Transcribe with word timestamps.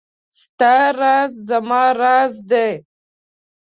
ستا 0.39 0.75
راز 0.99 1.31
زما 1.47 1.83
راز 1.99 2.33
دی. 2.49 2.71